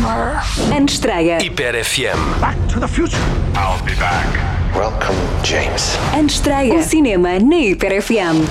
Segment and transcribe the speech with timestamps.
[0.00, 0.40] Summer.
[0.74, 1.38] Antestreia.
[1.42, 2.40] Hiper FM.
[2.40, 3.20] Back to the future.
[3.54, 4.26] I'll be back.
[4.74, 5.98] Welcome, James.
[6.18, 6.74] Antestreia.
[6.74, 8.48] O cinema na Hiper FM.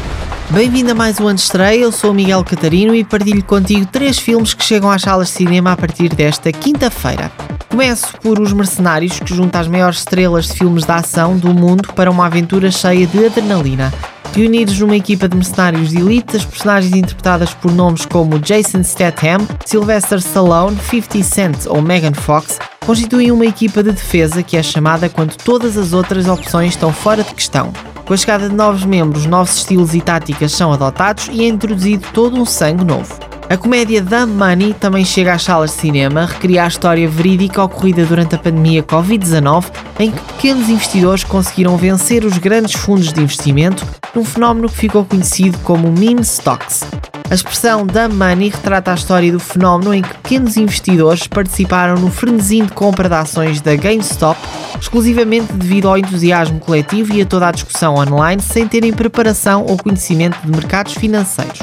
[0.51, 3.85] Bem-vindo a mais um ano de estreia, eu sou o Miguel Catarino e partilho contigo
[3.88, 7.31] três filmes que chegam às salas de cinema a partir desta quinta-feira.
[7.68, 11.94] Começo por Os Mercenários, que junta as maiores estrelas de filmes de ação do mundo
[11.94, 13.92] para uma aventura cheia de adrenalina.
[14.33, 19.39] Reunidos numa equipa de mercenários de elite, as personagens interpretadas por nomes como Jason Statham,
[19.66, 25.09] Sylvester Stallone, 50 Cent ou Megan Fox constituem uma equipa de defesa que é chamada
[25.09, 27.71] quando todas as outras opções estão fora de questão.
[28.05, 32.07] Com a chegada de novos membros, novos estilos e táticas são adotados e é introduzido
[32.13, 33.28] todo um sangue novo.
[33.49, 38.05] A comédia Dumb Money também chega às salas de cinema, recria a história verídica ocorrida
[38.05, 43.84] durante a pandemia Covid-19, em que pequenos investidores conseguiram vencer os grandes fundos de investimento
[44.13, 46.84] num fenómeno que ficou conhecido como meme stocks.
[47.27, 52.12] A expressão Dumb Money retrata a história do fenómeno em que pequenos investidores participaram no
[52.12, 54.40] frenesim de compra de ações da GameStop
[54.79, 59.76] exclusivamente devido ao entusiasmo coletivo e a toda a discussão online sem terem preparação ou
[59.76, 61.60] conhecimento de mercados financeiros.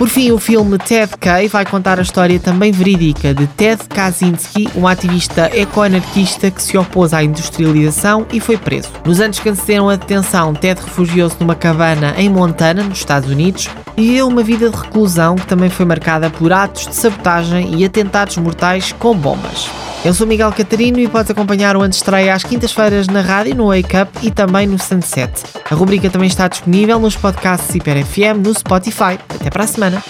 [0.00, 4.66] Por fim, o filme Ted Kay vai contar a história também verídica de Ted Kaczynski,
[4.74, 8.88] um ativista eco-anarquista que se opôs à industrialização e foi preso.
[9.04, 13.68] Nos anos que antecederam a detenção, Ted refugiou-se numa cabana em Montana, nos Estados Unidos,
[13.94, 17.84] e viveu uma vida de reclusão que também foi marcada por atos de sabotagem e
[17.84, 19.68] atentados mortais com bombas.
[20.02, 23.96] Eu sou Miguel Catarino e podes acompanhar o Antestreia às quintas-feiras na rádio, no Wake
[23.98, 25.30] Up e também no Sunset.
[25.70, 29.18] A rubrica também está disponível nos podcasts Hiper FM no Spotify.
[29.28, 30.02] Até para a semana!